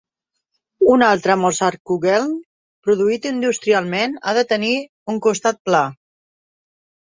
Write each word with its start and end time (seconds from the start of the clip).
Un 0.93 1.03
altre 1.07 1.35
Mozartkugeln 1.41 2.33
produït 2.87 3.27
industrialment 3.33 4.17
ha 4.25 4.35
de 4.39 4.45
tenir 4.55 4.73
un 5.15 5.21
costat 5.29 5.63
pla. 5.71 5.85